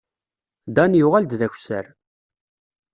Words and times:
Dan 0.75 0.97
yuɣal-d 0.99 1.31
d 1.39 1.41
akessar. 1.47 1.85